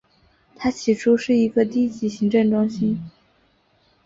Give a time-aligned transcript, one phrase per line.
[0.55, 2.99] 它起初是一个低级行政中心。